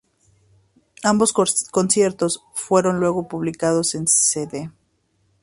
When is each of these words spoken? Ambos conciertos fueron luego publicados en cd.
Ambos 1.03 1.31
conciertos 1.71 2.41
fueron 2.55 2.99
luego 2.99 3.27
publicados 3.27 3.93
en 3.93 4.07
cd. 4.07 4.71